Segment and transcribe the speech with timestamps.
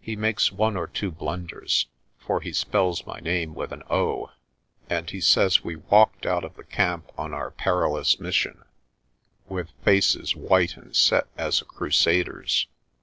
[0.00, 1.84] He makes one or two blunders,
[2.16, 4.30] for he spells my name with an "o,"
[4.88, 8.64] and he says we walked out of the camp on our perilous mission
[9.50, 12.68] "with faces white and set as a Crusader's."